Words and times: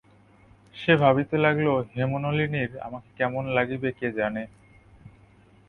সে 0.75 0.93
ভাবিতে 0.95 1.35
লাগিল, 1.37 1.69
হেমনলিনীর 1.95 2.71
আমাকে 2.79 3.09
কেমন 3.17 3.43
লাগিবে 3.47 3.89
কে 3.91 4.07
জানে। 4.11 4.43